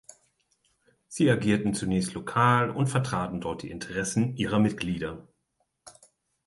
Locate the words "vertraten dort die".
2.87-3.69